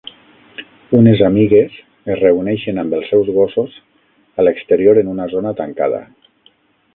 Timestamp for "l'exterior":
4.47-5.03